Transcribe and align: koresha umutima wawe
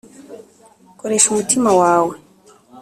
koresha 0.99 1.27
umutima 1.29 1.69
wawe 1.81 2.13